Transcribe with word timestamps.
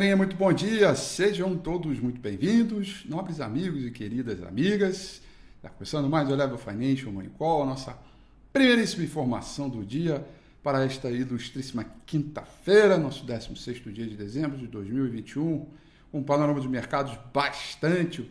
Galerinha, 0.00 0.16
muito 0.16 0.34
bom 0.34 0.50
dia, 0.50 0.94
sejam 0.94 1.54
todos 1.58 2.00
muito 2.00 2.18
bem-vindos, 2.22 3.04
nobres 3.04 3.38
amigos 3.38 3.84
e 3.84 3.90
queridas 3.90 4.42
amigas. 4.42 5.20
Está 5.56 5.68
começando 5.68 6.08
mais 6.08 6.26
o 6.30 6.34
Level 6.34 6.56
Financial 6.56 7.12
Money 7.12 7.28
Call, 7.36 7.64
a 7.64 7.66
nossa 7.66 7.98
primeiríssima 8.50 9.04
informação 9.04 9.68
do 9.68 9.84
dia 9.84 10.26
para 10.62 10.82
esta 10.86 11.10
ilustríssima 11.10 11.84
quinta-feira, 12.06 12.96
nosso 12.96 13.26
16 13.26 13.82
dia 13.92 14.06
de 14.06 14.16
dezembro 14.16 14.56
de 14.56 14.66
2021, 14.68 15.66
um 16.14 16.22
panorama 16.22 16.62
de 16.62 16.68
mercados 16.68 17.18
bastante, 17.30 18.26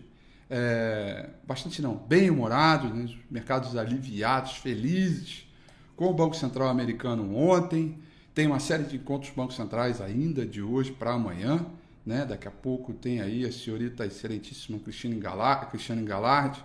é, 0.49 1.29
bastante 1.45 1.83
não, 1.83 1.93
bem 1.93 2.31
humorados, 2.31 2.91
né? 2.91 3.15
mercados 3.29 3.77
aliviados, 3.77 4.53
felizes, 4.53 5.47
com 5.95 6.07
o 6.07 6.13
Banco 6.15 6.35
Central 6.35 6.67
americano 6.69 7.37
ontem, 7.37 7.95
tem 8.33 8.47
uma 8.47 8.59
série 8.59 8.83
de 8.83 8.97
encontros 8.97 9.31
bancos 9.33 9.55
centrais 9.55 10.01
ainda 10.01 10.45
de 10.45 10.61
hoje 10.61 10.91
para 10.91 11.13
amanhã, 11.13 11.65
né? 12.05 12.25
Daqui 12.25 12.47
a 12.47 12.51
pouco 12.51 12.93
tem 12.93 13.21
aí 13.21 13.45
a 13.45 13.51
senhorita 13.51 14.05
excelentíssima 14.05 14.79
Cristina 14.79 15.19
Galard, 15.19 15.67
Cristiane 15.67 16.03
Galard, 16.03 16.63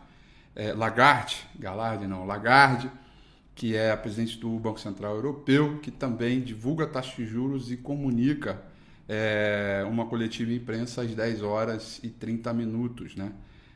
é, 0.55 0.73
Lagarde, 0.73 1.45
Galard 1.59 2.07
não, 2.07 2.25
Lagarde, 2.25 2.91
que 3.55 3.77
é 3.77 3.91
a 3.91 3.97
presidente 3.97 4.39
do 4.39 4.51
Banco 4.59 4.81
Central 4.81 5.15
Europeu, 5.15 5.79
que 5.81 5.91
também 5.91 6.41
divulga 6.41 6.87
taxas 6.87 7.15
de 7.17 7.27
juros 7.27 7.71
e 7.71 7.77
comunica 7.77 8.63
é, 9.09 9.85
uma 9.89 10.07
coletiva 10.07 10.53
imprensa 10.53 11.03
às 11.03 11.15
10 11.15 11.43
horas 11.43 12.01
e 12.03 12.09
30 12.09 12.53
minutos 12.53 13.15
né, 13.15 13.33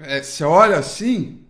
é, 0.00 0.20
você 0.20 0.42
olha 0.42 0.76
assim, 0.76 1.44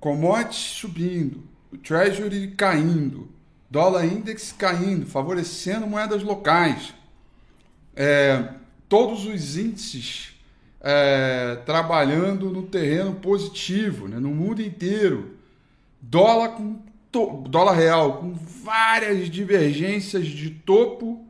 commodities 0.00 0.56
subindo, 0.56 1.44
o 1.72 1.78
treasury 1.78 2.50
caindo, 2.50 3.28
dólar 3.70 4.06
index 4.06 4.50
caindo, 4.50 5.06
favorecendo 5.06 5.86
moedas 5.86 6.24
locais. 6.24 6.92
É, 7.94 8.54
todos 8.88 9.24
os 9.24 9.56
índices 9.56 10.33
é, 10.86 11.56
trabalhando 11.64 12.50
no 12.50 12.62
terreno 12.64 13.14
positivo, 13.14 14.06
né, 14.06 14.18
no 14.18 14.28
mundo 14.28 14.60
inteiro. 14.60 15.30
Dólar 16.00 16.50
com 16.50 16.78
dólar 17.48 17.74
real 17.74 18.18
com 18.18 18.34
várias 18.34 19.30
divergências 19.30 20.26
de 20.26 20.50
topo 20.50 21.24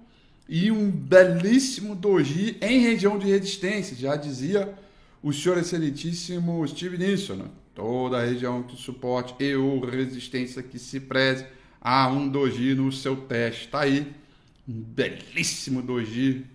e 0.49 0.71
um 0.71 0.91
belíssimo 0.91 1.95
doji 1.95 2.57
em 2.61 2.81
região 2.81 3.19
de 3.19 3.27
resistência, 3.27 3.95
já 3.95 4.17
dizia 4.17 4.75
o 5.23 5.31
senhor 5.31 5.59
excelentíssimo 5.59 6.67
Steve 6.67 6.97
Nixon, 6.97 7.35
né? 7.35 7.45
toda 7.75 8.19
a 8.19 8.25
região 8.25 8.63
que 8.63 8.77
suporte 8.77 9.35
e 9.39 9.55
ou 9.55 9.85
resistência 9.85 10.63
que 10.63 10.79
se 10.79 11.01
preze 11.01 11.45
a 11.81 12.09
um 12.09 12.27
doji 12.27 12.75
no 12.75 12.91
seu 12.91 13.17
teste. 13.17 13.67
Está 13.67 13.81
aí 13.81 14.11
um 14.67 14.73
belíssimo 14.73 15.83
doji 15.83 16.47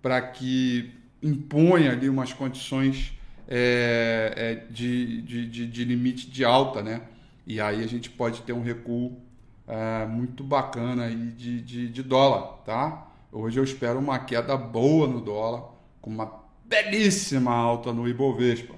para 0.00 0.22
que 0.22 0.94
imponha 1.22 1.92
ali 1.92 2.08
umas 2.08 2.32
condições 2.32 3.12
é, 3.46 4.32
é, 4.36 4.54
de, 4.72 5.22
de, 5.22 5.46
de, 5.46 5.66
de, 5.66 5.84
limite 5.84 6.30
de 6.30 6.44
alta, 6.44 6.82
né? 6.82 7.02
E 7.46 7.60
aí 7.60 7.82
a 7.82 7.86
gente 7.86 8.10
pode 8.10 8.42
ter 8.42 8.52
um 8.52 8.62
recuo 8.62 9.18
é, 9.66 10.06
muito 10.06 10.44
bacana 10.44 11.04
aí 11.04 11.32
de, 11.32 11.62
de, 11.62 11.88
de 11.88 12.02
dólar, 12.02 12.58
tá? 12.64 13.06
Hoje 13.32 13.58
eu 13.58 13.64
espero 13.64 13.98
uma 13.98 14.18
queda 14.18 14.56
boa 14.56 15.06
no 15.06 15.20
dólar, 15.20 15.70
com 16.00 16.10
uma 16.10 16.44
belíssima 16.64 17.52
alta 17.52 17.92
no 17.92 18.06
Ibovespa. 18.06 18.74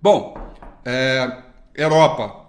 Bom, 0.00 0.34
é, 0.84 1.42
Europa 1.74 2.46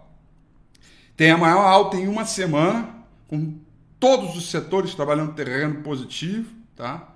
tem 1.15 1.31
a 1.31 1.37
maior 1.37 1.65
alta 1.65 1.97
em 1.97 2.07
uma 2.07 2.25
semana, 2.25 2.89
com 3.27 3.59
todos 3.99 4.35
os 4.35 4.49
setores 4.49 4.95
trabalhando 4.95 5.33
terreno 5.33 5.83
positivo, 5.83 6.51
tá? 6.75 7.12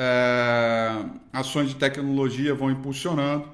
É, 0.00 1.04
ações 1.32 1.70
de 1.70 1.74
tecnologia 1.74 2.54
vão 2.54 2.70
impulsionando 2.70 3.48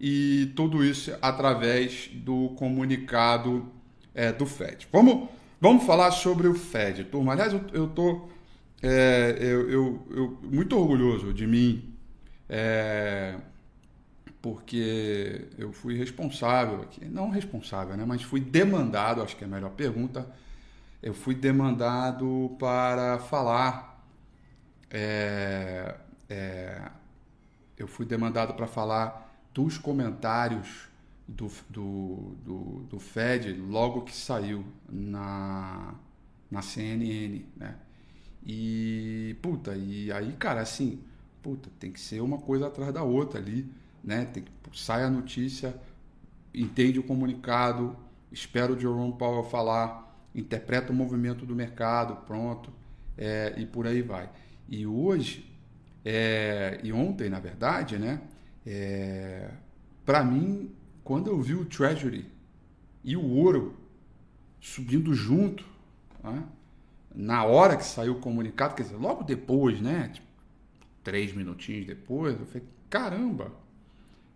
e 0.00 0.50
tudo 0.56 0.82
isso 0.82 1.14
através 1.20 2.08
do 2.14 2.48
comunicado 2.56 3.70
é, 4.14 4.32
do 4.32 4.46
Fed. 4.46 4.88
Vamos, 4.90 5.28
vamos 5.60 5.84
falar 5.84 6.12
sobre 6.12 6.48
o 6.48 6.54
Fed, 6.54 7.04
turma. 7.04 7.32
Aliás, 7.32 7.52
eu 7.74 7.84
estou 7.84 8.30
é, 8.82 9.36
eu, 9.38 9.70
eu, 9.70 10.06
eu, 10.10 10.38
muito 10.42 10.78
orgulhoso 10.78 11.34
de 11.34 11.46
mim, 11.46 11.94
é, 12.48 13.36
porque 14.40 15.48
eu 15.58 15.70
fui 15.70 15.96
responsável 15.98 16.80
aqui, 16.82 17.04
não 17.04 17.28
responsável, 17.28 17.94
né, 17.94 18.04
mas 18.06 18.22
fui 18.22 18.40
demandado, 18.40 19.22
acho 19.22 19.36
que 19.36 19.44
é 19.44 19.46
a 19.46 19.50
melhor 19.50 19.72
pergunta, 19.72 20.26
eu 21.02 21.12
fui 21.12 21.34
demandado 21.34 22.56
para 22.58 23.18
falar, 23.18 23.89
é, 24.90 25.96
é 26.28 26.90
eu 27.76 27.88
fui 27.88 28.04
demandado 28.04 28.54
para 28.54 28.66
falar 28.66 29.34
dos 29.54 29.78
comentários 29.78 30.88
do, 31.26 31.50
do, 31.68 32.36
do, 32.44 32.60
do 32.90 33.00
Fed 33.00 33.52
logo 33.54 34.02
que 34.02 34.14
saiu 34.14 34.64
na, 34.88 35.94
na 36.50 36.60
CNN, 36.60 37.42
né? 37.56 37.76
E, 38.44 39.36
puta, 39.40 39.74
e 39.74 40.10
aí, 40.12 40.32
cara, 40.32 40.60
assim, 40.60 41.00
puta, 41.42 41.70
tem 41.78 41.92
que 41.92 42.00
ser 42.00 42.20
uma 42.20 42.38
coisa 42.38 42.66
atrás 42.66 42.92
da 42.92 43.02
outra 43.02 43.38
ali, 43.38 43.70
né? 44.02 44.24
Tem 44.26 44.42
que, 44.42 44.50
sai 44.78 45.04
a 45.04 45.10
notícia, 45.10 45.74
entende 46.54 46.98
o 46.98 47.02
comunicado, 47.02 47.96
espera 48.32 48.72
o 48.72 48.78
Jerome 48.78 49.12
Powell 49.16 49.44
falar, 49.44 50.28
interpreta 50.34 50.92
o 50.92 50.94
movimento 50.94 51.46
do 51.46 51.54
mercado, 51.54 52.16
pronto, 52.26 52.70
é, 53.16 53.54
e 53.56 53.66
por 53.66 53.86
aí 53.86 54.02
vai. 54.02 54.28
E 54.70 54.86
hoje, 54.86 55.50
é, 56.04 56.80
e 56.84 56.92
ontem, 56.92 57.28
na 57.28 57.40
verdade, 57.40 57.98
né? 57.98 58.22
É, 58.64 59.50
para 60.06 60.22
mim, 60.22 60.70
quando 61.02 61.28
eu 61.28 61.40
vi 61.40 61.54
o 61.54 61.64
Treasury 61.64 62.24
e 63.02 63.16
o 63.16 63.24
ouro 63.24 63.76
subindo 64.60 65.12
junto, 65.12 65.64
né? 66.22 66.44
na 67.14 67.44
hora 67.44 67.76
que 67.76 67.84
saiu 67.84 68.12
o 68.14 68.20
comunicado, 68.20 68.74
quer 68.74 68.84
dizer, 68.84 68.96
logo 68.96 69.24
depois, 69.24 69.80
né? 69.80 70.10
Tipo, 70.12 70.26
três 71.02 71.32
minutinhos 71.32 71.86
depois, 71.86 72.38
eu 72.38 72.46
falei, 72.46 72.62
caramba, 72.88 73.52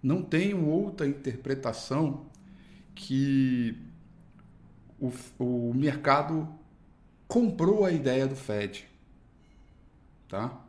não 0.03 0.23
tenho 0.23 0.67
outra 0.67 1.07
interpretação 1.07 2.27
que 2.95 3.77
o, 4.99 5.13
o 5.39 5.73
mercado 5.75 6.49
comprou 7.29 7.85
a 7.85 7.93
ideia 7.93 8.27
do 8.27 8.37
Fed, 8.37 8.87
tá? 10.29 10.61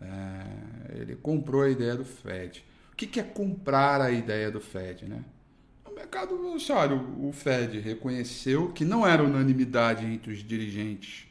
É, 0.00 1.00
ele 1.00 1.16
comprou 1.16 1.62
a 1.62 1.70
ideia 1.70 1.96
do 1.96 2.04
Fed. 2.04 2.64
O 2.92 2.96
que, 2.96 3.06
que 3.06 3.20
é 3.20 3.22
comprar 3.22 4.00
a 4.00 4.10
ideia 4.10 4.50
do 4.50 4.60
Fed, 4.60 5.06
né? 5.06 5.24
O 5.84 5.94
mercado, 5.94 6.58
sabe, 6.60 6.94
o 6.94 7.32
Fed 7.32 7.80
reconheceu 7.80 8.72
que 8.72 8.84
não 8.84 9.06
era 9.06 9.22
unanimidade 9.22 10.04
entre 10.06 10.32
os 10.32 10.38
dirigentes 10.38 11.30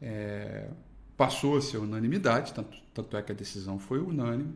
é, 0.00 0.68
passou 1.16 1.56
a 1.56 1.60
ser 1.62 1.78
unanimidade, 1.78 2.52
tanto, 2.54 2.78
tanto 2.94 3.16
é 3.16 3.22
que 3.22 3.32
a 3.32 3.34
decisão 3.34 3.78
foi 3.78 3.98
unânime. 3.98 4.54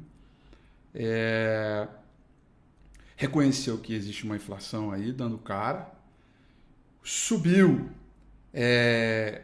É, 0.95 1.89
reconheceu 3.17 3.79
que 3.79 3.95
existe 3.95 4.25
uma 4.25 4.37
inflação 4.37 4.91
aí 4.91 5.13
dando 5.13 5.39
cara, 5.39 5.91
subiu 7.03 7.91
é, 8.53 9.43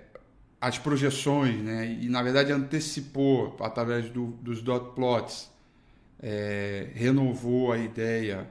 as 0.60 0.78
projeções, 0.78 1.62
né, 1.62 1.98
e 2.00 2.08
na 2.08 2.22
verdade 2.22 2.52
antecipou 2.52 3.56
através 3.60 4.10
do, 4.10 4.28
dos 4.42 4.60
dot 4.60 4.94
plots, 4.94 5.50
é, 6.20 6.90
renovou 6.94 7.72
a 7.72 7.78
ideia 7.78 8.48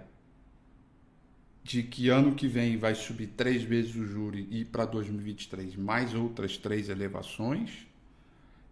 de 1.68 1.84
que 1.84 2.08
ano 2.08 2.34
que 2.34 2.48
vem 2.48 2.78
vai 2.78 2.96
subir 2.96 3.28
três 3.28 3.62
vezes 3.62 3.94
o 3.96 4.06
juro 4.06 4.38
e 4.38 4.64
para 4.64 4.86
2023 4.86 5.76
mais 5.76 6.14
outras 6.14 6.58
três 6.58 6.88
elevações. 6.88 7.86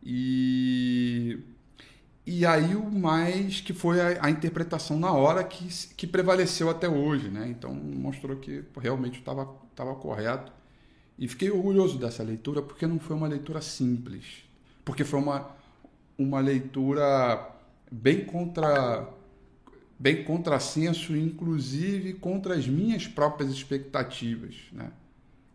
E, 0.01 1.39
e 2.25 2.45
aí 2.45 2.73
o 2.73 2.89
mais 2.89 3.59
que 3.59 3.73
foi 3.73 3.99
a, 3.99 4.25
a 4.25 4.29
interpretação 4.29 4.97
na 4.97 5.11
hora 5.11 5.43
que, 5.43 5.67
que 5.97 6.07
prevaleceu 6.07 6.69
até 6.69 6.87
hoje. 6.87 7.27
Né? 7.27 7.49
Então 7.49 7.73
mostrou 7.73 8.37
que 8.37 8.63
realmente 8.79 9.19
estava 9.19 9.45
tava 9.75 9.93
correto. 9.95 10.53
E 11.17 11.27
fiquei 11.27 11.49
orgulhoso 11.49 11.97
dessa 11.97 12.23
leitura 12.23 12.61
porque 12.61 12.85
não 12.85 12.99
foi 12.99 13.15
uma 13.15 13.27
leitura 13.27 13.61
simples. 13.61 14.43
Porque 14.83 15.03
foi 15.03 15.19
uma, 15.19 15.49
uma 16.17 16.39
leitura 16.39 17.51
bem 17.91 18.25
contra 18.25 19.09
bem 19.97 20.25
contrassenso, 20.25 21.15
inclusive 21.15 22.13
contra 22.15 22.53
as 22.53 22.67
minhas 22.67 23.07
próprias 23.07 23.49
expectativas, 23.49 24.55
né? 24.73 24.91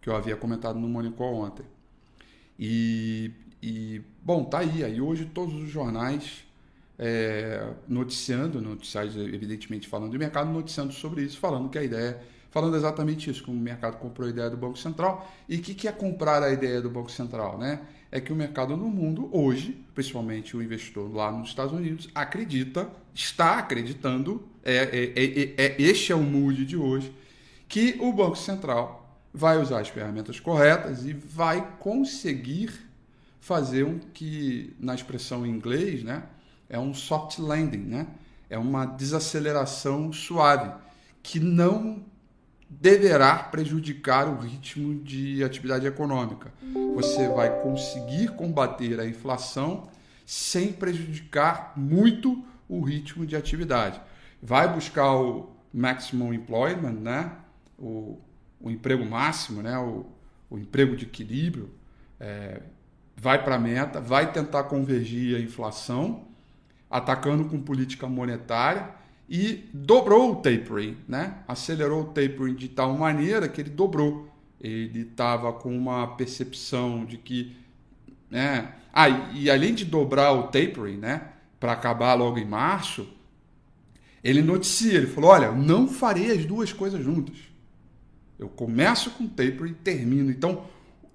que 0.01 0.09
eu 0.09 0.17
havia 0.17 0.35
comentado 0.35 0.79
no 0.79 0.89
Monicol 0.89 1.35
ontem. 1.35 1.65
E, 2.59 3.31
e, 3.63 4.01
bom, 4.23 4.45
tá 4.45 4.61
aí. 4.61 4.83
Aí 4.83 5.01
hoje 5.01 5.27
todos 5.27 5.55
os 5.55 5.69
jornais 5.69 6.45
é, 6.99 7.73
noticiando, 7.89 8.61
noticiários 8.61 9.17
evidentemente 9.17 9.89
falando 9.89 10.13
do 10.13 10.19
mercado, 10.19 10.51
noticiando 10.51 10.93
sobre 10.93 11.23
isso, 11.23 11.39
falando 11.39 11.69
que 11.69 11.79
a 11.79 11.83
ideia, 11.83 12.21
falando 12.51 12.77
exatamente 12.77 13.31
isso, 13.31 13.45
como 13.45 13.57
o 13.57 13.61
mercado 13.61 13.97
comprou 13.99 14.27
a 14.27 14.31
ideia 14.31 14.51
do 14.51 14.57
Banco 14.57 14.79
Central. 14.79 15.31
E 15.49 15.57
o 15.57 15.63
que, 15.63 15.75
que 15.75 15.89
é 15.89 15.93
comprar 15.93 16.43
a 16.43 16.53
ideia 16.53 16.81
do 16.81 16.91
Banco 16.91 17.11
Central, 17.11 17.59
né? 17.59 17.81
é 18.13 18.21
que 18.21 18.33
o 18.33 18.37
mercado 18.37 18.77
no 18.77 18.89
mundo 18.89 19.29
hoje, 19.33 19.81
principalmente 19.95 20.57
o 20.57 20.63
investidor 20.63 21.15
lá 21.15 21.31
nos 21.31 21.51
Estados 21.51 21.73
Unidos, 21.73 22.09
acredita, 22.15 22.91
está 23.15 23.59
acreditando, 23.59 24.43
é, 24.65 24.77
é, 24.77 25.13
é, 25.17 25.55
é, 25.57 25.83
este 25.83 26.11
é 26.11 26.15
o 26.15 26.23
mood 26.23 26.67
de 26.67 26.77
hoje, 26.77 27.15
que 27.69 27.97
o 28.01 28.13
Banco 28.13 28.37
Central 28.37 29.01
vai 29.33 29.59
usar 29.59 29.81
as 29.81 29.89
ferramentas 29.89 30.41
corretas 30.41 31.07
e 31.07 31.13
vai 31.13 31.77
conseguir 31.79 32.73
fazer 33.39 33.85
um 33.85 33.99
que, 33.99 34.75
na 34.81 34.95
expressão 34.95 35.47
em 35.47 35.51
inglês, 35.51 36.03
né, 36.03 36.25
é 36.69 36.79
um 36.79 36.93
soft 36.93 37.39
landing, 37.39 37.79
né? 37.79 38.07
é 38.49 38.59
uma 38.59 38.85
desaceleração 38.85 40.13
suave, 40.13 40.73
que 41.23 41.39
não 41.39 42.05
deverá 42.71 43.35
prejudicar 43.37 44.29
o 44.29 44.39
ritmo 44.39 45.03
de 45.03 45.43
atividade 45.43 45.87
econômica. 45.87 46.53
Você 46.95 47.29
vai 47.29 47.61
conseguir 47.63 48.29
combater 48.29 49.01
a 49.01 49.07
inflação 49.07 49.89
sem 50.25 50.73
prejudicar 50.73 51.73
muito 51.77 52.45
o 52.69 52.81
ritmo 52.81 53.27
de 53.27 53.35
atividade. 53.35 54.01
Vai 54.41 54.73
buscar 54.73 55.13
o 55.13 55.51
maximum 55.75 56.33
employment, 56.33 56.93
né? 56.93 57.33
o, 57.77 58.17
o 58.61 58.71
emprego 58.71 59.05
máximo, 59.05 59.61
né? 59.61 59.77
o, 59.77 60.07
o 60.49 60.57
emprego 60.57 60.95
de 60.95 61.07
equilíbrio, 61.07 61.75
é, 62.21 62.63
vai 63.17 63.43
para 63.43 63.57
a 63.57 63.59
meta, 63.59 64.01
vai 64.01 64.33
tentar 64.33 64.65
convergir 64.65 65.37
a 65.37 65.41
inflação, 65.41 66.29
atacando 66.89 67.47
com 67.47 67.61
política 67.61 68.07
monetária 68.07 69.00
e 69.31 69.71
dobrou 69.73 70.33
o 70.33 70.37
tapering, 70.37 70.97
né? 71.07 71.37
acelerou 71.47 72.03
o 72.03 72.07
tapering 72.07 72.57
de 72.57 72.69
tal 72.69 72.99
maneira 72.99 73.49
que 73.49 73.61
ele 73.61 73.71
dobrou. 73.71 74.29
Ele 74.61 75.03
estava 75.03 75.53
com 75.53 75.75
uma 75.75 76.05
percepção 76.17 77.05
de 77.05 77.17
que. 77.17 77.57
Né? 78.29 78.75
Ah, 78.93 79.09
e, 79.09 79.49
além 79.49 79.73
de 79.73 79.85
dobrar 79.85 80.33
o 80.33 80.49
tapering, 80.49 80.97
né? 80.97 81.29
para 81.61 81.73
acabar 81.73 82.15
logo 82.15 82.39
em 82.39 82.45
março, 82.45 83.07
ele 84.25 84.43
noticia, 84.43 84.95
ele 84.95 85.07
falou: 85.07 85.31
olha, 85.31 85.53
não 85.53 85.87
farei 85.87 86.33
as 86.33 86.45
duas 86.45 86.73
coisas 86.73 87.01
juntas. 87.01 87.37
Eu 88.37 88.49
começo 88.49 89.13
com 89.13 89.29
tapering 89.29 89.71
e 89.71 89.75
termino. 89.75 90.31
Então, 90.33 90.65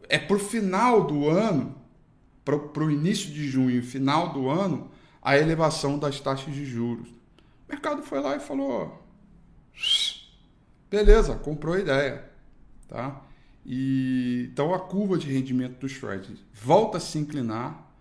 é 0.08 0.18
para 0.18 0.38
o 0.38 0.40
final 0.40 1.06
do 1.06 1.28
ano, 1.28 1.76
para 2.46 2.84
o 2.84 2.90
início 2.92 3.30
de 3.30 3.46
junho, 3.46 3.84
final 3.84 4.32
do 4.32 4.50
ano, 4.50 4.90
a 5.22 5.38
elevação 5.38 6.00
das 6.00 6.22
taxas 6.22 6.54
de 6.54 6.64
juros. 6.64 7.15
O 7.68 7.72
mercado 7.72 8.04
foi 8.04 8.20
lá 8.20 8.36
e 8.36 8.40
falou: 8.40 9.04
beleza, 10.90 11.36
comprou 11.36 11.76
a 11.76 11.80
ideia. 11.80 12.30
Tá? 12.88 13.22
E, 13.66 14.50
então 14.52 14.74
a 14.74 14.80
curva 14.80 15.18
de 15.18 15.32
rendimento 15.32 15.80
dos 15.80 16.00
trades 16.00 16.38
volta 16.54 16.98
a 16.98 17.02
se 17.02 17.18
inclinar, 17.18 17.92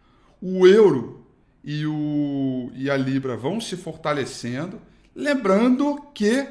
o 0.41 0.67
euro 0.67 1.27
e, 1.63 1.87
o, 1.87 2.71
e 2.75 2.91
a 2.91 2.97
libra 2.97 3.37
vão 3.37 3.61
se 3.61 3.77
fortalecendo. 3.77 4.81
Lembrando 5.15 6.03
que 6.13 6.47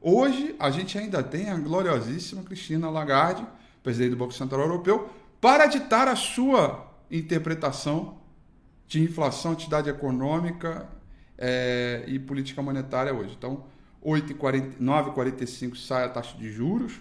hoje 0.00 0.56
a 0.58 0.70
gente 0.70 0.98
ainda 0.98 1.22
tem 1.22 1.48
a 1.48 1.56
gloriosíssima 1.56 2.42
Cristina 2.42 2.90
Lagarde, 2.90 3.46
presidente 3.82 4.10
do 4.10 4.16
Banco 4.16 4.32
Central 4.32 4.62
Europeu, 4.62 5.08
para 5.40 5.66
ditar 5.66 6.08
a 6.08 6.16
sua 6.16 6.92
interpretação 7.08 8.18
de 8.88 9.00
inflação, 9.00 9.52
atividade 9.52 9.88
econômica 9.88 10.88
é, 11.38 12.04
e 12.06 12.18
política 12.18 12.62
monetária 12.62 13.14
hoje. 13.14 13.34
Então, 13.36 13.64
9h45 14.04 15.76
sai 15.76 16.04
a 16.04 16.08
taxa 16.08 16.36
de 16.36 16.50
juros 16.50 17.00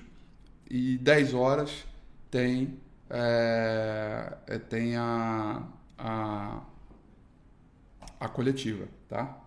e 0.70 0.98
10 0.98 1.34
horas 1.34 1.86
tem, 2.32 2.80
é, 3.10 4.38
é, 4.48 4.60
tem 4.60 4.96
a, 4.96 5.64
a, 5.98 6.62
a 8.20 8.30
coletiva, 8.30 8.88
tá? 9.08 9.42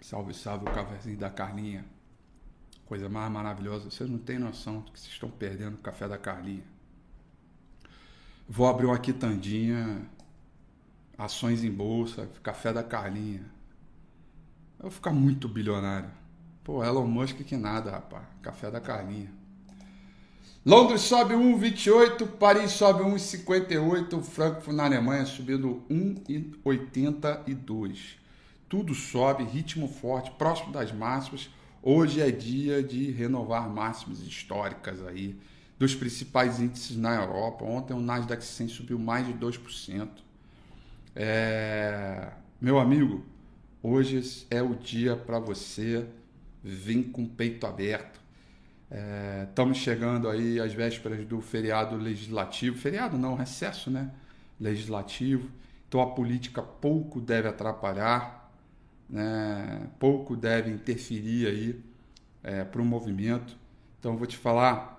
Salve, 0.00 0.32
salve 0.32 0.66
o 0.66 0.72
cafezinho 0.72 1.18
da 1.18 1.28
Carlinha. 1.28 1.84
Coisa 2.86 3.10
mais 3.10 3.30
maravilhosa. 3.30 3.90
Vocês 3.90 4.08
não 4.08 4.18
têm 4.18 4.38
noção 4.38 4.80
do 4.80 4.90
que 4.90 4.98
vocês 4.98 5.12
estão 5.12 5.30
perdendo 5.30 5.74
o 5.74 5.78
café 5.78 6.08
da 6.08 6.16
Carlinha. 6.16 6.64
Vou 8.50 8.66
abrir 8.66 8.86
uma 8.86 8.98
quitandinha, 8.98 10.08
ações 11.18 11.62
em 11.62 11.70
bolsa, 11.70 12.26
café 12.42 12.72
da 12.72 12.82
Carlinha. 12.82 13.44
Eu 14.78 14.84
vou 14.84 14.90
ficar 14.90 15.12
muito 15.12 15.46
bilionário. 15.46 16.08
Pô, 16.64 16.82
Elon 16.82 17.06
Musk 17.06 17.42
que 17.42 17.58
nada, 17.58 17.90
rapaz. 17.90 18.24
Café 18.40 18.70
da 18.70 18.80
Carlinha. 18.80 19.30
Londres 20.64 21.02
sobe 21.02 21.34
1,28, 21.34 22.26
Paris 22.38 22.70
sobe 22.70 23.02
1,58, 23.02 24.22
Frankfurt 24.22 24.74
na 24.74 24.86
Alemanha 24.86 25.26
subindo 25.26 25.82
1,82. 25.90 28.16
Tudo 28.66 28.94
sobe, 28.94 29.44
ritmo 29.44 29.88
forte, 29.88 30.30
próximo 30.32 30.72
das 30.72 30.90
máximas. 30.90 31.50
Hoje 31.82 32.22
é 32.22 32.30
dia 32.30 32.82
de 32.82 33.10
renovar 33.10 33.68
máximas 33.68 34.20
históricas 34.20 35.06
aí 35.06 35.38
dos 35.78 35.94
principais 35.94 36.58
índices 36.58 36.96
na 36.96 37.14
Europa. 37.14 37.64
Ontem 37.64 37.94
o 37.94 38.00
Nasdaq 38.00 38.44
100 38.44 38.68
subiu 38.68 38.98
mais 38.98 39.26
de 39.26 39.32
2%. 39.34 40.08
É... 41.14 42.32
Meu 42.60 42.78
amigo, 42.78 43.24
hoje 43.82 44.46
é 44.50 44.60
o 44.60 44.74
dia 44.74 45.16
para 45.16 45.38
você 45.38 46.06
vir 46.62 47.04
com 47.10 47.22
o 47.22 47.28
peito 47.28 47.66
aberto. 47.66 48.20
É... 48.90 49.46
Estamos 49.48 49.78
chegando 49.78 50.28
aí 50.28 50.58
às 50.58 50.72
vésperas 50.72 51.24
do 51.24 51.40
feriado 51.40 51.96
legislativo. 51.96 52.76
Feriado 52.76 53.16
não, 53.16 53.36
recesso, 53.36 53.90
né? 53.90 54.10
Legislativo. 54.60 55.48
Então 55.88 56.00
a 56.00 56.10
política 56.10 56.60
pouco 56.60 57.20
deve 57.20 57.48
atrapalhar, 57.48 58.52
né? 59.08 59.88
pouco 59.98 60.36
deve 60.36 60.70
interferir 60.70 61.46
aí 61.46 61.80
é, 62.42 62.64
para 62.64 62.82
o 62.82 62.84
movimento. 62.84 63.56
Então 63.98 64.16
vou 64.16 64.26
te 64.26 64.36
falar 64.36 64.97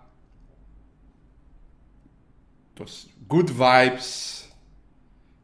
Good 3.27 3.51
vibes. 3.51 4.47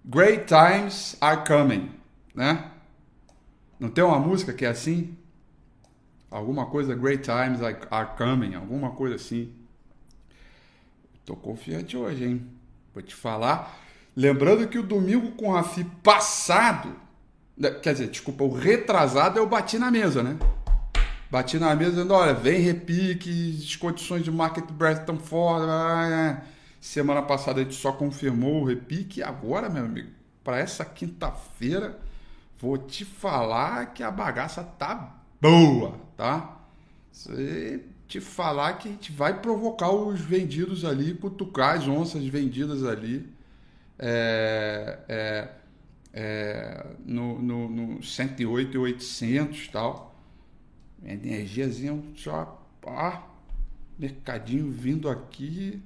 Great 0.06 0.46
times 0.46 1.18
are 1.20 1.44
coming, 1.46 1.92
né? 2.34 2.72
Não 3.80 3.90
tem 3.90 4.04
uma 4.04 4.20
música 4.20 4.54
que 4.54 4.66
é 4.66 4.70
assim? 4.70 5.18
Alguma 6.30 6.68
coisa, 6.68 6.96
great 6.96 7.24
times 7.24 7.62
are 7.62 8.10
coming, 8.18 8.56
alguma 8.56 8.92
coisa 8.92 9.16
assim. 9.16 9.52
Tô 11.26 11.36
confiante 11.36 11.98
hoje, 11.98 12.26
hein? 12.26 12.48
Vou 12.94 13.02
te 13.02 13.16
falar. 13.16 13.80
Lembrando 14.16 14.68
que 14.68 14.78
o 14.78 14.84
domingo 14.84 15.32
com 15.32 15.56
a 15.56 15.64
FI 15.64 15.84
passado, 16.04 16.96
né, 17.58 17.72
quer 17.72 17.94
dizer, 17.94 18.10
desculpa, 18.10 18.44
o 18.44 18.54
retrasado 18.54 19.40
eu 19.40 19.48
bati 19.48 19.78
na 19.78 19.92
mesa, 19.92 20.24
né? 20.24 20.38
Bati 21.30 21.58
na 21.58 21.76
mesa 21.76 21.92
dizendo, 21.92 22.14
olha, 22.14 22.34
vem 22.34 22.62
repique, 22.62 23.60
as 23.62 23.76
condições 23.76 24.24
de 24.24 24.32
market 24.32 24.72
breadth 24.72 25.02
estão 25.02 25.18
fora. 25.18 26.46
Semana 26.86 27.24
passada 27.24 27.60
a 27.60 27.64
gente 27.64 27.76
só 27.76 27.92
confirmou 27.92 28.62
o 28.62 28.64
repique. 28.64 29.20
E 29.20 29.24
agora, 29.24 29.68
meu 29.68 29.84
amigo, 29.84 30.12
para 30.44 30.60
essa 30.60 30.86
quinta-feira, 30.86 32.00
vou 32.60 32.78
te 32.78 33.04
falar 33.04 33.92
que 33.92 34.04
a 34.04 34.12
bagaça 34.12 34.64
tá 34.64 35.20
boa, 35.42 35.96
tá? 36.16 36.62
Você 37.12 37.84
te 38.08 38.22
falar 38.22 38.74
que 38.74 38.88
a 38.88 38.92
gente 38.92 39.12
vai 39.12 39.42
provocar 39.42 39.90
os 39.90 40.22
vendidos 40.22 40.86
ali, 40.86 41.16
cutucar 41.16 41.76
as 41.76 41.88
onças 41.88 42.24
vendidas 42.28 42.86
ali 42.86 43.28
é, 43.98 45.00
é, 45.10 45.50
é, 46.14 46.86
no, 47.04 47.42
no, 47.42 47.68
no 47.68 48.04
108 48.04 48.76
e 48.76 48.78
800 48.78 49.68
tal. 49.70 50.16
Energiazinha 51.04 52.00
só, 52.16 52.64
ó, 52.84 53.24
mercadinho 53.98 54.70
vindo 54.70 55.10
aqui 55.10 55.82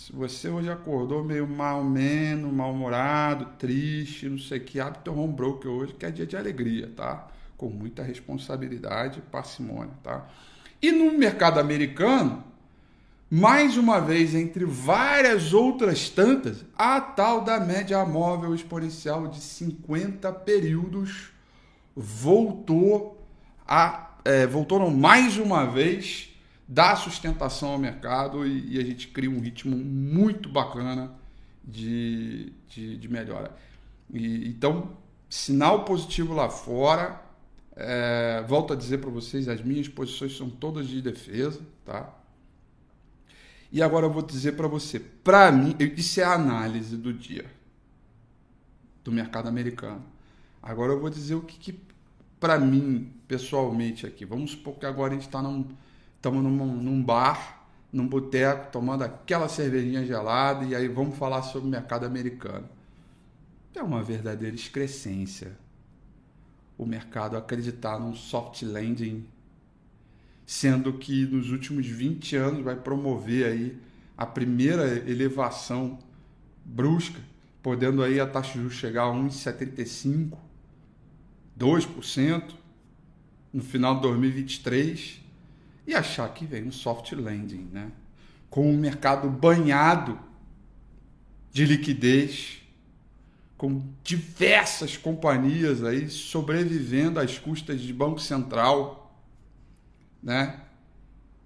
se 0.00 0.12
você 0.14 0.48
hoje 0.48 0.70
acordou 0.70 1.22
meio 1.22 1.46
mal 1.46 1.84
menos, 1.84 2.50
mal-humorado, 2.50 3.44
triste, 3.58 4.30
não 4.30 4.38
sei 4.38 4.56
o 4.56 4.64
que, 4.64 4.80
abre 4.80 5.00
teu 5.04 5.14
home 5.16 5.34
broker 5.34 5.70
hoje, 5.70 5.92
que 5.92 6.06
é 6.06 6.10
dia 6.10 6.26
de 6.26 6.38
alegria, 6.38 6.90
tá? 6.96 7.28
Com 7.54 7.68
muita 7.68 8.02
responsabilidade 8.02 9.18
e 9.18 9.22
parcimônia, 9.30 9.92
tá? 10.02 10.26
E 10.80 10.90
no 10.90 11.12
mercado 11.18 11.60
americano, 11.60 12.42
mais 13.28 13.76
uma 13.76 14.00
vez, 14.00 14.34
entre 14.34 14.64
várias 14.64 15.52
outras 15.52 16.08
tantas, 16.08 16.64
a 16.78 16.98
tal 16.98 17.42
da 17.42 17.60
média 17.60 18.02
móvel 18.06 18.54
exponencial 18.54 19.28
de 19.28 19.38
50 19.38 20.32
períodos 20.32 21.30
voltou 21.94 23.22
a 23.68 24.06
é, 24.24 24.46
voltou 24.46 24.90
mais 24.90 25.38
uma 25.38 25.64
vez 25.64 26.29
dá 26.70 26.94
sustentação 26.94 27.70
ao 27.70 27.78
mercado 27.78 28.46
e, 28.46 28.76
e 28.76 28.78
a 28.78 28.84
gente 28.84 29.08
cria 29.08 29.28
um 29.28 29.40
ritmo 29.40 29.76
muito 29.76 30.48
bacana 30.48 31.12
de, 31.64 32.52
de, 32.68 32.96
de 32.96 33.08
melhora. 33.08 33.56
E, 34.08 34.48
então, 34.48 34.96
sinal 35.28 35.84
positivo 35.84 36.32
lá 36.32 36.48
fora. 36.48 37.28
É, 37.74 38.44
volto 38.46 38.72
a 38.72 38.76
dizer 38.76 38.98
para 38.98 39.10
vocês, 39.10 39.48
as 39.48 39.62
minhas 39.62 39.88
posições 39.88 40.36
são 40.36 40.48
todas 40.48 40.86
de 40.86 41.00
defesa, 41.00 41.60
tá? 41.84 42.14
E 43.72 43.82
agora 43.82 44.06
eu 44.06 44.12
vou 44.12 44.22
dizer 44.22 44.52
para 44.52 44.68
você, 44.68 45.00
para 45.00 45.50
mim, 45.50 45.74
isso 45.96 46.20
é 46.20 46.24
a 46.24 46.34
análise 46.34 46.96
do 46.96 47.12
dia 47.12 47.46
do 49.02 49.10
mercado 49.10 49.48
americano. 49.48 50.04
Agora 50.62 50.92
eu 50.92 51.00
vou 51.00 51.08
dizer 51.08 51.36
o 51.36 51.42
que, 51.42 51.58
que 51.58 51.80
para 52.38 52.58
mim, 52.58 53.12
pessoalmente 53.26 54.06
aqui. 54.06 54.24
Vamos 54.24 54.52
supor 54.52 54.74
que 54.74 54.86
agora 54.86 55.12
a 55.12 55.14
gente 55.14 55.26
está 55.26 55.40
num 55.40 55.66
estamos 56.20 56.44
num, 56.44 56.76
num 56.76 57.02
bar, 57.02 57.66
num 57.90 58.06
boteco, 58.06 58.70
tomando 58.70 59.02
aquela 59.02 59.48
cervejinha 59.48 60.04
gelada 60.04 60.66
e 60.66 60.74
aí 60.74 60.86
vamos 60.86 61.16
falar 61.16 61.40
sobre 61.42 61.66
o 61.66 61.70
mercado 61.70 62.04
americano. 62.04 62.68
É 63.74 63.82
uma 63.82 64.02
verdadeira 64.02 64.54
excrescência 64.54 65.56
o 66.76 66.84
mercado 66.84 67.36
acreditar 67.36 67.98
num 67.98 68.14
soft 68.14 68.62
landing, 68.62 69.26
sendo 70.46 70.94
que 70.94 71.24
nos 71.26 71.50
últimos 71.50 71.86
20 71.86 72.36
anos 72.36 72.64
vai 72.64 72.76
promover 72.76 73.46
aí 73.46 73.78
a 74.16 74.26
primeira 74.26 74.98
elevação 75.10 75.98
brusca, 76.64 77.20
podendo 77.62 78.02
aí 78.02 78.20
a 78.20 78.26
taxa 78.26 78.52
de 78.52 78.58
juros 78.60 78.74
chegar 78.74 79.04
a 79.04 79.12
1,75, 79.12 80.36
2% 81.58 82.54
no 83.52 83.62
final 83.62 83.96
de 83.96 84.02
2023 84.02 85.29
e 85.90 85.94
achar 85.94 86.32
que 86.32 86.46
vem 86.46 86.68
um 86.68 86.72
soft 86.72 87.12
landing, 87.12 87.68
né? 87.72 87.90
com 88.48 88.68
um 88.68 88.76
mercado 88.76 89.28
banhado 89.28 90.18
de 91.52 91.64
liquidez, 91.64 92.60
com 93.56 93.82
diversas 94.02 94.96
companhias 94.96 95.84
aí 95.84 96.08
sobrevivendo 96.08 97.20
às 97.20 97.38
custas 97.38 97.80
de 97.80 97.92
Banco 97.92 98.20
Central, 98.20 99.14
né? 100.22 100.60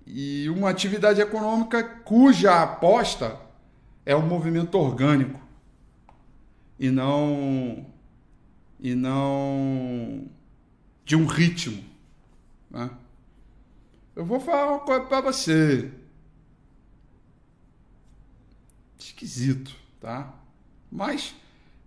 E 0.07 0.49
uma 0.51 0.71
atividade 0.71 1.21
econômica 1.21 1.83
cuja 1.83 2.63
aposta 2.63 3.41
é 4.05 4.15
um 4.15 4.27
movimento 4.27 4.77
orgânico 4.79 5.41
e 6.79 6.91
não 6.91 7.87
e 8.79 8.95
não 8.95 10.27
de 11.05 11.17
um 11.17 11.27
ritmo, 11.27 11.83
né? 12.71 12.91
Eu 14.15 14.25
vou 14.25 14.39
falar 14.39 14.71
uma 14.71 14.81
coisa 14.81 15.05
para 15.07 15.21
você. 15.21 15.91
Esquisito, 18.99 19.75
tá? 20.01 20.35
Mas 20.91 21.35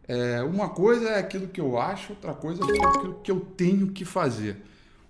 é, 0.07 0.41
uma 0.43 0.69
coisa 0.69 1.09
é 1.09 1.19
aquilo 1.19 1.47
que 1.47 1.59
eu 1.59 1.79
acho, 1.79 2.13
outra 2.13 2.33
coisa 2.33 2.61
é 2.63 2.87
aquilo 2.87 3.19
que 3.21 3.31
eu 3.31 3.39
tenho 3.39 3.91
que 3.91 4.05
fazer. 4.05 4.61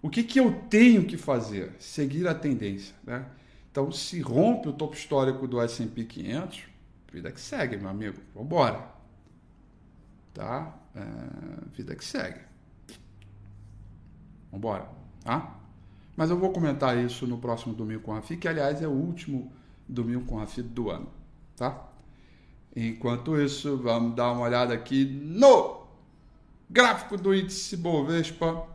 O 0.01 0.09
que, 0.09 0.23
que 0.23 0.39
eu 0.39 0.51
tenho 0.69 1.05
que 1.05 1.17
fazer? 1.17 1.73
Seguir 1.79 2.27
a 2.27 2.35
tendência, 2.35 2.95
né? 3.03 3.25
Então, 3.71 3.91
se 3.91 4.21
rompe 4.21 4.69
o 4.69 4.73
topo 4.73 4.95
histórico 4.95 5.47
do 5.47 5.61
S&P 5.61 6.03
500, 6.03 6.63
vida 7.11 7.31
que 7.31 7.39
segue, 7.39 7.77
meu 7.77 7.89
amigo. 7.89 8.19
Vambora. 8.33 8.87
Tá? 10.33 10.75
É, 10.95 11.01
vida 11.73 11.95
que 11.95 12.05
segue. 12.05 12.39
Vambora. 14.51 14.89
Tá? 15.23 15.59
Mas 16.17 16.31
eu 16.31 16.37
vou 16.37 16.51
comentar 16.51 16.97
isso 16.97 17.27
no 17.27 17.37
próximo 17.37 17.75
domingo 17.75 18.01
com 18.01 18.15
a 18.15 18.23
FI, 18.23 18.37
que 18.37 18.47
aliás 18.47 18.81
é 18.81 18.87
o 18.87 18.91
último 18.91 19.53
domingo 19.87 20.25
com 20.25 20.39
a 20.39 20.47
FI 20.47 20.63
do 20.63 20.89
ano, 20.89 21.07
tá? 21.55 21.89
Enquanto 22.75 23.39
isso, 23.39 23.77
vamos 23.77 24.15
dar 24.15 24.31
uma 24.31 24.41
olhada 24.41 24.73
aqui 24.73 25.05
no 25.05 25.85
gráfico 26.67 27.17
do 27.17 27.35
índice 27.35 27.77
Bovespa, 27.77 28.67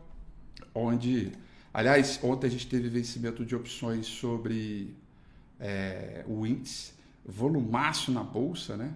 onde, 0.73 1.33
aliás, 1.73 2.17
ontem 2.23 2.47
a 2.47 2.49
gente 2.49 2.67
teve 2.67 2.87
vencimento 2.87 3.45
de 3.45 3.55
opções 3.55 4.05
sobre 4.05 4.95
é, 5.59 6.23
o 6.25 6.47
índice, 6.47 6.93
volumaço 7.25 8.09
na 8.09 8.23
bolsa, 8.23 8.77
né? 8.77 8.93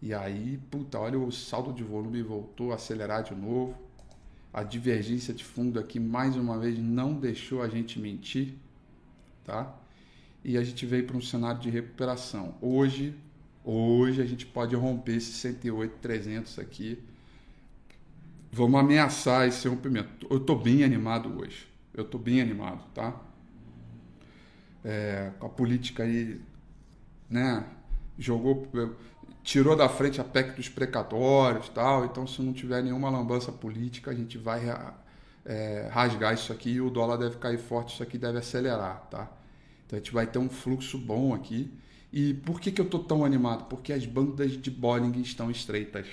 E 0.00 0.14
aí, 0.14 0.60
puta, 0.70 1.00
olha, 1.00 1.18
o 1.18 1.32
saldo 1.32 1.72
de 1.72 1.82
volume 1.82 2.22
voltou 2.22 2.70
a 2.70 2.76
acelerar 2.76 3.24
de 3.24 3.34
novo 3.34 3.87
a 4.52 4.62
divergência 4.62 5.34
de 5.34 5.44
fundo 5.44 5.78
aqui 5.78 6.00
mais 6.00 6.36
uma 6.36 6.58
vez 6.58 6.78
não 6.78 7.14
deixou 7.14 7.62
a 7.62 7.68
gente 7.68 7.98
mentir, 7.98 8.54
tá? 9.44 9.74
E 10.44 10.56
a 10.56 10.64
gente 10.64 10.86
veio 10.86 11.06
para 11.06 11.16
um 11.16 11.20
cenário 11.20 11.60
de 11.60 11.68
recuperação. 11.68 12.54
Hoje, 12.60 13.14
hoje 13.64 14.22
a 14.22 14.24
gente 14.24 14.46
pode 14.46 14.74
romper 14.74 15.16
esse 15.16 15.32
108,300 15.32 16.58
aqui. 16.58 16.98
Vamos 18.50 18.80
ameaçar 18.80 19.46
esse 19.46 19.68
rompimento. 19.68 20.26
Eu 20.30 20.38
estou 20.38 20.58
bem 20.58 20.82
animado 20.82 21.38
hoje. 21.38 21.68
Eu 21.92 22.04
estou 22.04 22.20
bem 22.20 22.40
animado, 22.40 22.82
tá? 22.94 23.20
É, 24.84 25.32
com 25.38 25.46
a 25.46 25.50
política 25.50 26.04
aí, 26.04 26.40
né? 27.28 27.66
Jogou 28.18 28.66
tirou 29.42 29.74
da 29.74 29.88
frente 29.88 30.20
a 30.20 30.24
PEC 30.24 30.56
dos 30.56 30.68
precatórios 30.68 31.68
tal. 31.68 32.04
Então, 32.04 32.26
se 32.26 32.42
não 32.42 32.52
tiver 32.52 32.82
nenhuma 32.82 33.10
lambança 33.10 33.50
política, 33.50 34.10
a 34.10 34.14
gente 34.14 34.36
vai 34.36 34.68
é, 35.48 35.88
rasgar 35.90 36.34
isso 36.34 36.52
aqui 36.52 36.72
e 36.72 36.80
o 36.80 36.90
dólar 36.90 37.16
deve 37.16 37.36
cair 37.38 37.58
forte, 37.58 37.94
isso 37.94 38.02
aqui 38.02 38.18
deve 38.18 38.38
acelerar, 38.38 39.08
tá? 39.10 39.30
Então 39.86 39.96
a 39.96 40.00
gente 40.00 40.12
vai 40.12 40.26
ter 40.26 40.38
um 40.38 40.50
fluxo 40.50 40.98
bom 40.98 41.34
aqui. 41.34 41.72
E 42.12 42.34
por 42.34 42.60
que, 42.60 42.70
que 42.70 42.80
eu 42.80 42.84
estou 42.84 43.02
tão 43.02 43.24
animado? 43.24 43.64
Porque 43.64 43.92
as 43.92 44.04
bandas 44.04 44.52
de 44.52 44.70
Bollinger 44.70 45.22
estão 45.22 45.50
estreitas. 45.50 46.06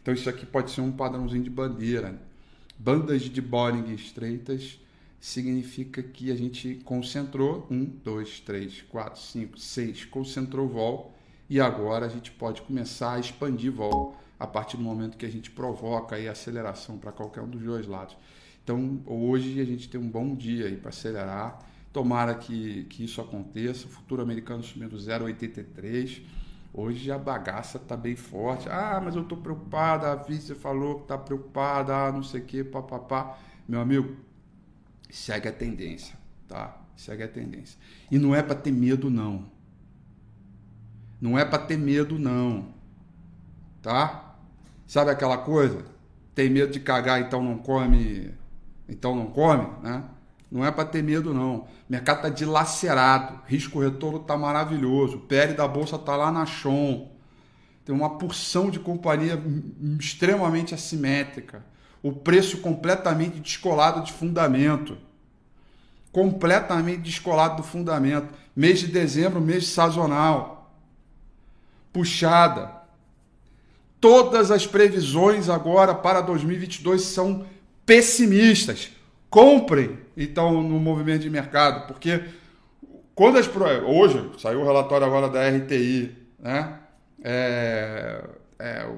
Então 0.00 0.12
isso 0.12 0.28
aqui 0.28 0.44
pode 0.44 0.70
ser 0.70 0.82
um 0.82 0.92
padrãozinho 0.92 1.42
de 1.42 1.50
bandeira. 1.50 2.20
Bandas 2.78 3.22
de 3.22 3.40
Bollinger 3.40 3.94
estreitas 3.94 4.78
significa 5.18 6.02
que 6.02 6.30
a 6.30 6.36
gente 6.36 6.80
concentrou 6.84 7.66
um, 7.70 7.84
dois, 7.84 8.38
três, 8.40 8.82
quatro, 8.82 9.20
cinco, 9.20 9.58
seis, 9.58 10.04
concentrou 10.04 10.68
vol 10.68 11.14
e 11.48 11.60
agora 11.60 12.06
a 12.06 12.08
gente 12.08 12.30
pode 12.32 12.62
começar 12.62 13.14
a 13.14 13.20
expandir 13.20 13.72
vol 13.72 14.16
a 14.38 14.46
partir 14.46 14.76
do 14.76 14.82
momento 14.82 15.16
que 15.16 15.24
a 15.24 15.30
gente 15.30 15.50
provoca 15.50 16.16
aí 16.16 16.28
aceleração 16.28 16.98
para 16.98 17.12
qualquer 17.12 17.42
um 17.42 17.48
dos 17.48 17.62
dois 17.62 17.86
lados. 17.86 18.16
Então 18.62 19.00
hoje 19.06 19.60
a 19.60 19.64
gente 19.64 19.88
tem 19.88 20.00
um 20.00 20.08
bom 20.08 20.34
dia 20.34 20.66
aí 20.66 20.76
para 20.76 20.90
acelerar. 20.90 21.58
Tomara 21.92 22.34
que, 22.34 22.84
que 22.84 23.04
isso 23.04 23.20
aconteça. 23.20 23.86
O 23.86 23.88
futuro 23.88 24.20
americano 24.20 24.62
subindo 24.62 24.96
0,83. 24.96 26.22
Hoje 26.74 27.10
a 27.10 27.16
bagaça 27.16 27.78
está 27.78 27.96
bem 27.96 28.16
forte. 28.16 28.68
Ah, 28.68 29.00
mas 29.02 29.14
eu 29.14 29.22
estou 29.22 29.38
preocupada. 29.38 30.12
A 30.12 30.16
vice 30.16 30.54
falou 30.54 30.96
que 30.96 31.02
está 31.02 31.16
preocupada. 31.16 31.96
Ah, 31.96 32.12
não 32.12 32.22
sei 32.22 32.40
o 32.40 32.44
que, 32.44 32.64
papapá. 32.64 33.38
Meu 33.66 33.80
amigo, 33.80 34.14
segue 35.08 35.48
a 35.48 35.52
tendência, 35.52 36.18
tá? 36.46 36.76
Segue 36.94 37.22
a 37.22 37.28
tendência. 37.28 37.78
E 38.10 38.18
não 38.18 38.34
é 38.34 38.42
para 38.42 38.56
ter 38.56 38.72
medo, 38.72 39.08
não. 39.08 39.50
Não 41.20 41.38
é 41.38 41.44
para 41.44 41.58
ter 41.58 41.78
medo, 41.78 42.18
não. 42.18 42.68
Tá? 43.82 44.34
Sabe 44.86 45.10
aquela 45.10 45.38
coisa? 45.38 45.84
Tem 46.34 46.50
medo 46.50 46.72
de 46.72 46.80
cagar, 46.80 47.20
então 47.20 47.42
não 47.42 47.58
come. 47.58 48.32
Então 48.88 49.14
não 49.16 49.26
come, 49.26 49.66
né? 49.82 50.04
Não 50.50 50.64
é 50.64 50.70
para 50.70 50.84
ter 50.84 51.02
medo, 51.02 51.34
não. 51.34 51.56
O 51.56 51.66
mercado 51.88 52.18
está 52.18 52.28
dilacerado. 52.28 53.40
Risco 53.46 53.80
retorno 53.80 54.20
está 54.20 54.36
maravilhoso. 54.36 55.16
O 55.16 55.20
PL 55.20 55.54
da 55.54 55.66
bolsa 55.66 55.96
está 55.96 56.16
lá 56.16 56.30
na 56.30 56.46
chão. 56.46 57.08
Tem 57.84 57.94
uma 57.94 58.18
porção 58.18 58.70
de 58.70 58.78
companhia 58.78 59.40
extremamente 59.98 60.74
assimétrica. 60.74 61.64
O 62.02 62.12
preço 62.12 62.58
completamente 62.58 63.40
descolado 63.40 64.02
de 64.02 64.12
fundamento. 64.12 64.96
Completamente 66.12 67.00
descolado 67.00 67.56
do 67.56 67.62
fundamento. 67.62 68.28
Mês 68.54 68.78
de 68.78 68.86
dezembro, 68.86 69.40
mês 69.40 69.68
sazonal. 69.68 70.55
Puxada. 71.96 72.70
Todas 73.98 74.50
as 74.50 74.66
previsões 74.66 75.48
agora 75.48 75.94
para 75.94 76.20
2022 76.20 77.00
são 77.00 77.46
pessimistas 77.86 78.90
comprem 79.30 79.98
então 80.16 80.62
no 80.62 80.80
movimento 80.80 81.20
de 81.20 81.30
mercado, 81.30 81.86
porque 81.86 82.24
quando 83.14 83.38
as 83.38 83.46
hoje 83.86 84.30
saiu 84.38 84.60
o 84.60 84.64
relatório 84.64 85.06
agora 85.06 85.28
da 85.28 85.46
RTI, 85.48 86.16
né? 86.38 86.80
É, 87.22 88.24
é, 88.58 88.88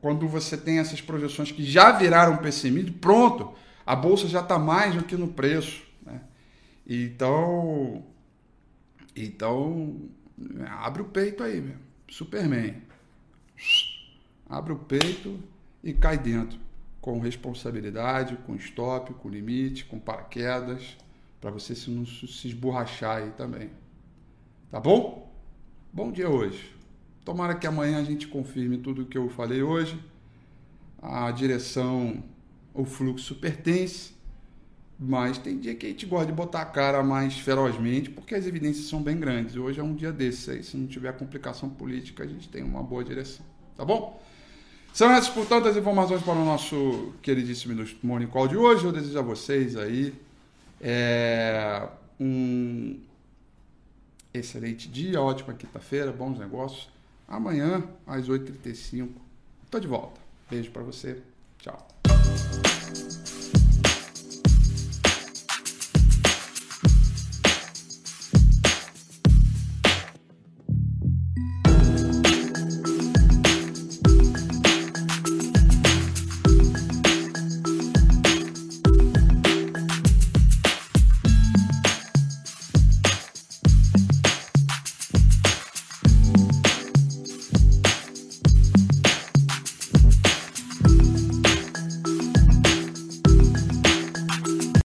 quando 0.00 0.28
você 0.28 0.56
tem 0.56 0.78
essas 0.78 1.00
projeções 1.00 1.50
que 1.50 1.64
já 1.64 1.92
viraram 1.92 2.36
pessimismo, 2.36 2.92
pronto, 2.94 3.52
a 3.86 3.96
bolsa 3.96 4.28
já 4.28 4.40
está 4.40 4.58
mais 4.58 4.94
do 4.94 5.04
que 5.04 5.16
no 5.16 5.28
preço, 5.28 5.82
né? 6.04 6.20
Então, 6.86 8.04
então 9.16 10.08
abre 10.68 11.02
o 11.02 11.06
peito 11.06 11.42
aí, 11.42 11.60
meu. 11.60 11.89
Superman, 12.10 12.82
abre 14.48 14.72
o 14.72 14.76
peito 14.76 15.38
e 15.82 15.92
cai 15.92 16.18
dentro 16.18 16.58
com 17.00 17.20
responsabilidade, 17.20 18.36
com 18.44 18.56
stop, 18.56 19.14
com 19.14 19.28
limite, 19.28 19.84
com 19.84 19.98
paraquedas, 19.98 20.96
para 21.40 21.52
você 21.52 21.74
se 21.74 21.88
não 21.88 22.04
se 22.04 22.48
esborrachar 22.48 23.18
aí 23.18 23.30
também. 23.30 23.70
Tá 24.70 24.80
bom? 24.80 25.32
Bom 25.92 26.10
dia 26.10 26.28
hoje. 26.28 26.74
Tomara 27.24 27.54
que 27.54 27.66
amanhã 27.66 28.00
a 28.00 28.04
gente 28.04 28.26
confirme 28.26 28.78
tudo 28.78 29.02
o 29.02 29.06
que 29.06 29.16
eu 29.16 29.30
falei 29.30 29.62
hoje. 29.62 29.98
A 31.00 31.30
direção, 31.30 32.22
o 32.74 32.84
fluxo 32.84 33.36
pertence, 33.36 34.12
mas 35.02 35.38
tem 35.38 35.58
dia 35.58 35.74
que 35.74 35.86
a 35.86 35.88
gente 35.88 36.04
gosta 36.04 36.26
de 36.26 36.32
botar 36.32 36.60
a 36.60 36.66
cara 36.66 37.02
mais 37.02 37.38
ferozmente, 37.38 38.10
porque 38.10 38.34
as 38.34 38.46
evidências 38.46 38.84
são 38.84 39.02
bem 39.02 39.18
grandes. 39.18 39.56
Hoje 39.56 39.80
é 39.80 39.82
um 39.82 39.94
dia 39.94 40.12
desses 40.12 40.46
aí. 40.46 40.62
Se 40.62 40.76
não 40.76 40.86
tiver 40.86 41.10
complicação 41.16 41.70
política, 41.70 42.22
a 42.22 42.26
gente 42.26 42.50
tem 42.50 42.62
uma 42.62 42.82
boa 42.82 43.02
direção. 43.02 43.44
Tá 43.74 43.82
bom? 43.82 44.22
São 44.92 45.10
essas, 45.10 45.30
portanto, 45.30 45.68
as 45.68 45.76
informações 45.76 46.20
para 46.20 46.34
o 46.34 46.44
nosso 46.44 47.14
queridíssimo 47.22 47.82
Morning 48.02 48.28
de 48.46 48.56
hoje. 48.58 48.84
Eu 48.84 48.92
desejo 48.92 49.18
a 49.18 49.22
vocês 49.22 49.74
aí 49.74 50.12
é, 50.78 51.88
um 52.18 53.00
excelente 54.34 54.86
dia, 54.86 55.18
ótima 55.18 55.54
quinta-feira, 55.54 56.12
bons 56.12 56.38
negócios. 56.38 56.90
Amanhã, 57.26 57.82
às 58.06 58.28
8h35, 58.28 59.08
estou 59.64 59.80
de 59.80 59.86
volta. 59.86 60.20
Beijo 60.50 60.70
para 60.70 60.82
você. 60.82 61.22
Tchau. 61.58 61.88